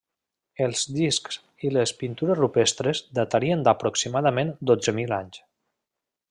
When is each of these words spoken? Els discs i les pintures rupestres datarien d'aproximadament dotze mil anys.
Els 0.67 0.85
discs 0.93 1.35
i 1.69 1.71
les 1.75 1.93
pintures 1.99 2.39
rupestres 2.41 3.03
datarien 3.19 3.63
d'aproximadament 3.69 4.51
dotze 4.73 4.97
mil 5.03 5.15
anys. 5.21 5.43